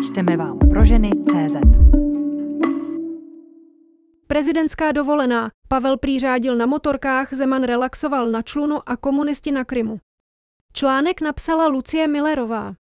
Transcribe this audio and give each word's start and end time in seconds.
Čteme 0.00 0.36
vám 0.36 0.58
pro 0.58 0.84
ženy 0.84 1.10
CZ. 1.10 1.56
Prezidentská 4.26 4.92
dovolená. 4.92 5.50
Pavel 5.68 5.96
prý 5.96 6.20
řádil 6.20 6.56
na 6.56 6.66
motorkách, 6.66 7.34
Zeman 7.34 7.62
relaxoval 7.62 8.30
na 8.30 8.42
člunu 8.42 8.78
a 8.86 8.96
komunisti 8.96 9.52
na 9.52 9.64
Krymu. 9.64 9.98
Článek 10.72 11.20
napsala 11.20 11.66
Lucie 11.66 12.08
Millerová. 12.08 12.74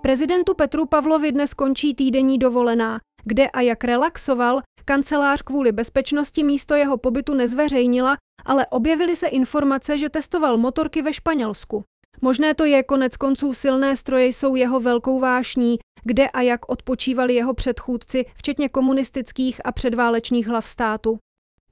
Prezidentu 0.00 0.54
Petru 0.54 0.86
Pavlovi 0.86 1.32
dnes 1.32 1.54
končí 1.54 1.94
týdenní 1.94 2.38
dovolená. 2.38 3.00
Kde 3.24 3.50
a 3.50 3.60
jak 3.60 3.84
relaxoval, 3.84 4.62
kancelář 4.84 5.42
kvůli 5.42 5.72
bezpečnosti 5.72 6.44
místo 6.44 6.74
jeho 6.74 6.96
pobytu 6.98 7.34
nezveřejnila, 7.34 8.16
ale 8.44 8.66
objevily 8.66 9.16
se 9.16 9.26
informace, 9.26 9.98
že 9.98 10.08
testoval 10.08 10.58
motorky 10.58 11.02
ve 11.02 11.12
Španělsku. 11.12 11.84
Možné 12.20 12.54
to 12.54 12.64
je, 12.64 12.82
konec 12.82 13.16
konců 13.16 13.54
silné 13.54 13.96
stroje 13.96 14.26
jsou 14.26 14.54
jeho 14.54 14.80
velkou 14.80 15.20
vášní, 15.20 15.78
kde 16.04 16.28
a 16.28 16.40
jak 16.40 16.68
odpočívali 16.68 17.34
jeho 17.34 17.54
předchůdci, 17.54 18.24
včetně 18.34 18.68
komunistických 18.68 19.60
a 19.64 19.72
předválečných 19.72 20.48
hlav 20.48 20.68
státu. 20.68 21.18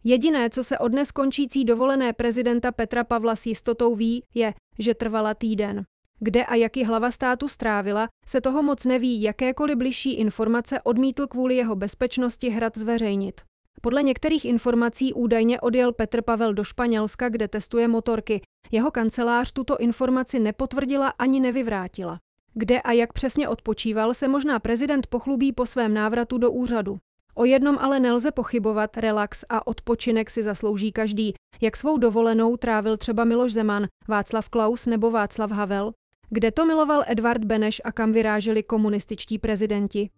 Jediné, 0.04 0.50
co 0.50 0.64
se 0.64 0.78
od 0.78 0.88
dnes 0.88 1.10
končící 1.10 1.64
dovolené 1.64 2.12
prezidenta 2.12 2.72
Petra 2.72 3.04
Pavla 3.04 3.36
s 3.36 3.46
jistotou 3.46 3.94
ví, 3.94 4.24
je, 4.34 4.54
že 4.78 4.94
trvala 4.94 5.34
týden. 5.34 5.84
Kde 6.18 6.44
a 6.44 6.54
jaký 6.54 6.84
hlava 6.84 7.10
státu 7.10 7.48
strávila, 7.48 8.08
se 8.26 8.40
toho 8.40 8.62
moc 8.62 8.84
neví, 8.84 9.22
jakékoliv 9.22 9.76
bližší 9.78 10.14
informace 10.14 10.80
odmítl 10.82 11.26
kvůli 11.26 11.56
jeho 11.56 11.76
bezpečnosti 11.76 12.50
hrad 12.50 12.78
zveřejnit. 12.78 13.40
Podle 13.80 14.02
některých 14.02 14.44
informací 14.44 15.12
údajně 15.12 15.60
odjel 15.60 15.92
Petr 15.92 16.22
Pavel 16.22 16.54
do 16.54 16.64
Španělska, 16.64 17.28
kde 17.28 17.48
testuje 17.48 17.88
motorky. 17.88 18.40
Jeho 18.72 18.90
kancelář 18.90 19.52
tuto 19.52 19.76
informaci 19.76 20.40
nepotvrdila 20.40 21.08
ani 21.08 21.40
nevyvrátila. 21.40 22.18
Kde 22.54 22.80
a 22.80 22.92
jak 22.92 23.12
přesně 23.12 23.48
odpočíval, 23.48 24.14
se 24.14 24.28
možná 24.28 24.58
prezident 24.58 25.06
pochlubí 25.06 25.52
po 25.52 25.66
svém 25.66 25.94
návratu 25.94 26.38
do 26.38 26.50
úřadu. 26.50 26.98
O 27.34 27.44
jednom 27.44 27.78
ale 27.78 28.00
nelze 28.00 28.30
pochybovat, 28.30 28.96
relax 28.96 29.44
a 29.48 29.66
odpočinek 29.66 30.30
si 30.30 30.42
zaslouží 30.42 30.92
každý, 30.92 31.34
jak 31.60 31.76
svou 31.76 31.98
dovolenou 31.98 32.56
trávil 32.56 32.96
třeba 32.96 33.24
Miloš 33.24 33.52
Zeman, 33.52 33.86
Václav 34.08 34.48
Klaus 34.48 34.86
nebo 34.86 35.10
Václav 35.10 35.50
Havel, 35.50 35.92
kde 36.30 36.50
to 36.50 36.66
miloval 36.66 37.04
Edvard 37.06 37.44
Beneš 37.44 37.80
a 37.84 37.92
kam 37.92 38.12
vyráželi 38.12 38.62
komunističtí 38.62 39.38
prezidenti. 39.38 40.10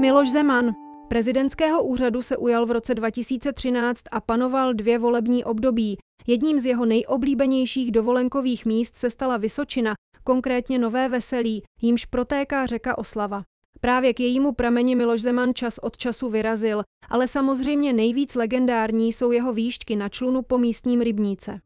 Miloš 0.00 0.30
Zeman, 0.30 0.70
Prezidentského 1.12 1.82
úřadu 1.82 2.22
se 2.22 2.36
ujal 2.36 2.66
v 2.66 2.70
roce 2.70 2.94
2013 2.94 4.02
a 4.10 4.20
panoval 4.20 4.74
dvě 4.74 4.98
volební 4.98 5.44
období. 5.44 5.98
Jedním 6.26 6.60
z 6.60 6.66
jeho 6.66 6.86
nejoblíbenějších 6.86 7.92
dovolenkových 7.92 8.66
míst 8.66 8.96
se 8.96 9.10
stala 9.10 9.36
Vysočina, 9.36 9.94
konkrétně 10.24 10.78
Nové 10.78 11.08
Veselí, 11.08 11.62
jímž 11.82 12.04
protéká 12.04 12.66
řeka 12.66 12.98
Oslava. 12.98 13.42
Právě 13.80 14.14
k 14.14 14.20
jejímu 14.20 14.52
prameni 14.52 14.94
Miloš 14.94 15.22
Zeman 15.22 15.54
čas 15.54 15.78
od 15.78 15.96
času 15.96 16.28
vyrazil, 16.28 16.82
ale 17.08 17.28
samozřejmě 17.28 17.92
nejvíc 17.92 18.34
legendární 18.34 19.12
jsou 19.12 19.32
jeho 19.32 19.52
výšťky 19.52 19.96
na 19.96 20.08
člunu 20.08 20.42
po 20.42 20.58
místním 20.58 21.00
rybníce. 21.00 21.60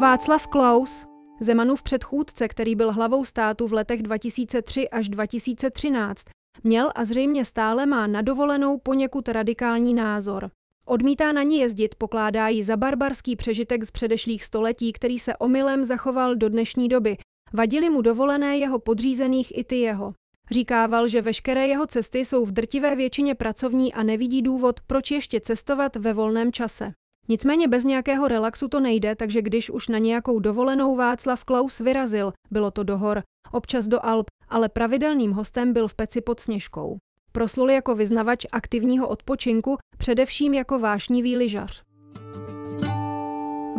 Václav 0.00 0.46
Klaus, 0.46 1.06
Zemanův 1.40 1.82
předchůdce, 1.82 2.48
který 2.48 2.74
byl 2.74 2.92
hlavou 2.92 3.24
státu 3.24 3.68
v 3.68 3.72
letech 3.72 4.02
2003 4.02 4.88
až 4.88 5.08
2013, 5.08 6.24
Měl 6.64 6.90
a 6.94 7.04
zřejmě 7.04 7.44
stále 7.44 7.86
má 7.86 8.06
na 8.06 8.22
dovolenou 8.22 8.78
poněkud 8.78 9.28
radikální 9.28 9.94
názor. 9.94 10.50
Odmítá 10.86 11.32
na 11.32 11.42
ní 11.42 11.58
jezdit, 11.58 11.94
pokládá 11.94 12.48
ji 12.48 12.62
za 12.62 12.76
barbarský 12.76 13.36
přežitek 13.36 13.84
z 13.84 13.90
předešlých 13.90 14.44
století, 14.44 14.92
který 14.92 15.18
se 15.18 15.36
omylem 15.36 15.84
zachoval 15.84 16.36
do 16.36 16.48
dnešní 16.48 16.88
doby. 16.88 17.16
Vadili 17.52 17.90
mu 17.90 18.02
dovolené 18.02 18.58
jeho 18.58 18.78
podřízených 18.78 19.58
i 19.58 19.64
ty 19.64 19.76
jeho. 19.76 20.14
Říkával, 20.50 21.08
že 21.08 21.22
veškeré 21.22 21.66
jeho 21.66 21.86
cesty 21.86 22.18
jsou 22.18 22.44
v 22.44 22.52
drtivé 22.52 22.96
většině 22.96 23.34
pracovní 23.34 23.94
a 23.94 24.02
nevidí 24.02 24.42
důvod, 24.42 24.80
proč 24.86 25.10
ještě 25.10 25.40
cestovat 25.40 25.96
ve 25.96 26.12
volném 26.12 26.52
čase. 26.52 26.92
Nicméně 27.28 27.68
bez 27.68 27.84
nějakého 27.84 28.28
relaxu 28.28 28.68
to 28.68 28.80
nejde, 28.80 29.16
takže 29.16 29.42
když 29.42 29.70
už 29.70 29.88
na 29.88 29.98
nějakou 29.98 30.38
dovolenou 30.38 30.96
Václav 30.96 31.44
Klaus 31.44 31.78
vyrazil, 31.78 32.32
bylo 32.50 32.70
to 32.70 32.82
do 32.82 32.98
hor, 32.98 33.22
občas 33.52 33.88
do 33.88 34.04
Alp, 34.04 34.26
ale 34.50 34.68
pravidelným 34.68 35.32
hostem 35.32 35.72
byl 35.72 35.88
v 35.88 35.94
peci 35.94 36.20
pod 36.20 36.40
Sněžkou. 36.40 36.98
Proslul 37.32 37.70
jako 37.70 37.94
vyznavač 37.94 38.46
aktivního 38.52 39.08
odpočinku, 39.08 39.76
především 39.98 40.54
jako 40.54 40.78
vášnivý 40.78 41.36
lyžař. 41.36 41.82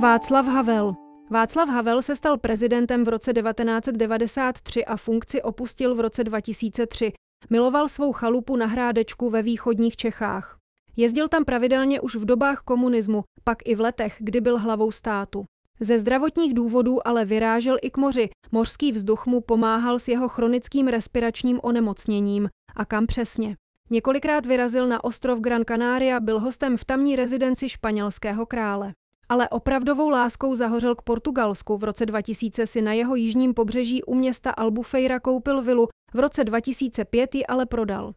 Václav 0.02 0.46
Havel 0.46 0.96
Václav 1.31 1.69
Havel 1.69 2.02
se 2.02 2.16
stal 2.16 2.38
prezidentem 2.38 3.03
v 3.03 3.08
roce 3.08 3.34
1993 3.34 4.85
a 4.85 4.97
funkci 4.97 5.41
opustil 5.41 5.96
v 5.96 6.00
roce 6.00 6.24
2003. 6.24 7.12
Miloval 7.50 7.88
svou 7.88 8.12
chalupu 8.12 8.56
na 8.56 8.66
Hrádečku 8.66 9.29
ve 9.29 9.41
východních 9.41 9.96
Čechách. 9.96 10.58
Jezdil 10.97 11.28
tam 11.28 11.46
pravidelně 11.46 12.02
už 12.02 12.16
v 12.16 12.25
dobách 12.25 12.62
komunismu, 12.62 13.24
pak 13.44 13.58
i 13.66 13.75
v 13.75 13.81
letech, 13.81 14.16
kdy 14.19 14.41
byl 14.41 14.58
hlavou 14.58 14.91
státu. 14.91 15.46
Ze 15.79 16.00
zdravotních 16.00 16.53
důvodů 16.53 17.07
ale 17.07 17.25
vyrážel 17.25 17.78
i 17.81 17.90
k 17.90 17.97
moři. 17.97 18.29
Mořský 18.51 18.91
vzduch 18.91 19.25
mu 19.25 19.41
pomáhal 19.41 20.00
s 20.00 20.07
jeho 20.07 20.28
chronickým 20.28 20.88
respiračním 20.88 21.59
onemocněním. 21.63 22.50
A 22.75 22.85
kam 22.85 23.07
přesně? 23.07 23.56
Několikrát 23.90 24.45
vyrazil 24.45 24.88
na 24.88 25.03
ostrov 25.03 25.40
Gran 25.40 25.62
Canaria, 25.67 26.19
byl 26.19 26.40
hostem 26.40 26.78
v 26.78 26.85
tamní 26.85 27.16
rezidenci 27.16 27.69
španělského 27.69 28.45
krále. 28.45 28.91
Ale 29.29 29.50
opravdovou 29.50 30.09
láskou 30.09 30.56
zahořel 30.56 30.95
k 30.95 31.01
Portugalsku. 31.01 31.78
V 31.78 31.84
roce 31.84 32.06
2000 32.06 32.67
si 32.67 32.81
na 32.81 32.94
jeho 32.94 33.16
jižním 33.16 33.53
pobřeží 33.53 34.03
u 34.03 34.16
města 34.16 34.51
Albufeira 34.51 35.19
koupil 35.19 35.61
vilu, 35.61 35.88
v 36.13 36.19
roce 36.19 36.44
2005 36.44 37.35
ji 37.35 37.46
ale 37.46 37.66
prodal. 37.66 38.13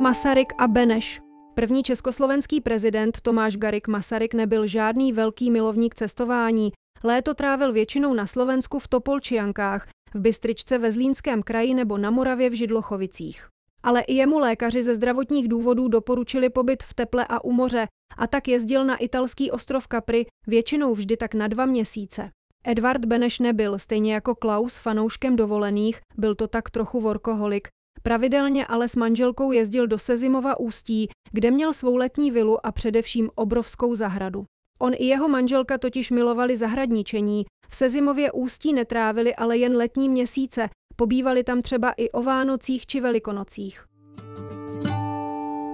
Masaryk 0.00 0.52
a 0.58 0.68
Beneš 0.68 1.23
První 1.54 1.82
československý 1.82 2.60
prezident 2.60 3.20
Tomáš 3.20 3.56
Garik 3.56 3.88
Masaryk 3.88 4.34
nebyl 4.34 4.66
žádný 4.66 5.12
velký 5.12 5.50
milovník 5.50 5.94
cestování. 5.94 6.72
Léto 7.04 7.34
trávil 7.34 7.72
většinou 7.72 8.14
na 8.14 8.26
Slovensku 8.26 8.78
v 8.78 8.88
Topolčiankách, 8.88 9.88
v 10.14 10.20
Bystričce 10.20 10.78
ve 10.78 10.92
Zlínském 10.92 11.42
kraji 11.42 11.74
nebo 11.74 11.98
na 11.98 12.10
Moravě 12.10 12.50
v 12.50 12.52
Židlochovicích. 12.52 13.48
Ale 13.82 14.00
i 14.00 14.14
jemu 14.14 14.38
lékaři 14.38 14.82
ze 14.82 14.94
zdravotních 14.94 15.48
důvodů 15.48 15.88
doporučili 15.88 16.50
pobyt 16.50 16.82
v 16.82 16.94
teple 16.94 17.26
a 17.28 17.44
u 17.44 17.52
moře 17.52 17.86
a 18.16 18.26
tak 18.26 18.48
jezdil 18.48 18.84
na 18.84 18.96
italský 18.96 19.50
ostrov 19.50 19.86
Capri, 19.92 20.26
většinou 20.46 20.94
vždy 20.94 21.16
tak 21.16 21.34
na 21.34 21.48
dva 21.48 21.66
měsíce. 21.66 22.30
Edvard 22.66 23.04
Beneš 23.04 23.38
nebyl, 23.38 23.78
stejně 23.78 24.14
jako 24.14 24.34
Klaus, 24.34 24.76
fanouškem 24.76 25.36
dovolených, 25.36 26.00
byl 26.16 26.34
to 26.34 26.48
tak 26.48 26.70
trochu 26.70 27.00
workoholik, 27.00 27.68
Pravidelně 28.06 28.66
ale 28.66 28.88
s 28.88 28.96
manželkou 28.96 29.52
jezdil 29.52 29.86
do 29.86 29.98
Sezimova 29.98 30.60
ústí, 30.60 31.08
kde 31.32 31.50
měl 31.50 31.72
svou 31.72 31.96
letní 31.96 32.30
vilu 32.30 32.66
a 32.66 32.72
především 32.72 33.30
obrovskou 33.34 33.94
zahradu. 33.94 34.44
On 34.78 34.92
i 34.96 35.04
jeho 35.04 35.28
manželka 35.28 35.78
totiž 35.78 36.10
milovali 36.10 36.56
zahradničení, 36.56 37.44
v 37.68 37.76
Sezimově 37.76 38.32
ústí 38.32 38.72
netrávili 38.72 39.34
ale 39.34 39.56
jen 39.58 39.76
letní 39.76 40.08
měsíce, 40.08 40.68
pobývali 40.96 41.44
tam 41.44 41.62
třeba 41.62 41.92
i 41.96 42.10
o 42.10 42.22
Vánocích 42.22 42.86
či 42.86 43.00
Velikonocích. 43.00 43.84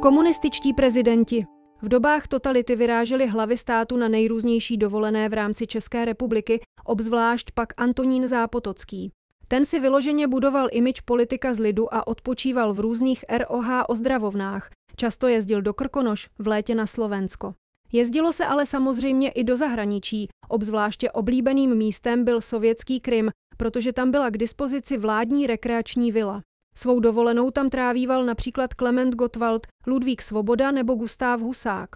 Komunističtí 0.02 0.72
prezidenti 0.72 1.44
v 1.82 1.88
dobách 1.88 2.28
totality 2.28 2.76
vyrážely 2.76 3.26
hlavy 3.26 3.56
státu 3.56 3.96
na 3.96 4.08
nejrůznější 4.08 4.76
dovolené 4.76 5.28
v 5.28 5.32
rámci 5.32 5.66
České 5.66 6.04
republiky, 6.04 6.60
obzvlášť 6.84 7.50
pak 7.54 7.68
Antonín 7.76 8.28
Zápotocký. 8.28 9.12
Ten 9.52 9.64
si 9.64 9.80
vyloženě 9.80 10.28
budoval 10.28 10.68
imič 10.72 11.00
politika 11.00 11.54
z 11.54 11.58
lidu 11.58 11.94
a 11.94 12.06
odpočíval 12.06 12.74
v 12.74 12.80
různých 12.80 13.24
ROH 13.38 13.84
ozdravovnách. 13.88 14.70
Často 14.96 15.28
jezdil 15.28 15.62
do 15.62 15.74
Krkonoš, 15.74 16.28
v 16.38 16.48
létě 16.48 16.74
na 16.74 16.86
Slovensko. 16.86 17.54
Jezdilo 17.92 18.32
se 18.32 18.46
ale 18.46 18.66
samozřejmě 18.66 19.30
i 19.30 19.44
do 19.44 19.56
zahraničí. 19.56 20.28
Obzvláště 20.48 21.10
oblíbeným 21.10 21.74
místem 21.74 22.24
byl 22.24 22.40
sovětský 22.40 23.00
Krym, 23.00 23.30
protože 23.56 23.92
tam 23.92 24.10
byla 24.10 24.30
k 24.30 24.38
dispozici 24.38 24.98
vládní 24.98 25.46
rekreační 25.46 26.12
vila. 26.12 26.42
Svou 26.74 27.00
dovolenou 27.00 27.50
tam 27.50 27.70
trávíval 27.70 28.24
například 28.24 28.74
Klement 28.74 29.14
Gottwald, 29.14 29.66
Ludvík 29.86 30.22
Svoboda 30.22 30.70
nebo 30.70 30.94
Gustáv 30.94 31.40
Husák. 31.40 31.88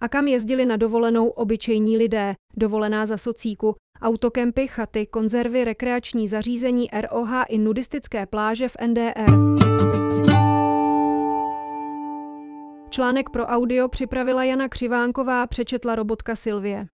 A 0.00 0.08
kam 0.08 0.28
jezdili 0.28 0.64
na 0.66 0.76
dovolenou 0.76 1.28
obyčejní 1.28 1.96
lidé, 1.96 2.34
dovolená 2.56 3.06
za 3.06 3.16
socíku, 3.16 3.74
autokempy, 4.02 4.68
chaty, 4.68 5.06
konzervy, 5.06 5.64
rekreační 5.64 6.28
zařízení 6.28 6.88
ROH 7.00 7.30
i 7.48 7.58
nudistické 7.58 8.26
pláže 8.26 8.68
v 8.68 8.76
NDR. 8.86 9.32
Článek 12.90 13.30
pro 13.30 13.44
audio 13.44 13.88
připravila 13.88 14.44
Jana 14.44 14.68
Křivánková, 14.68 15.46
přečetla 15.46 15.94
robotka 15.94 16.36
Silvie. 16.36 16.86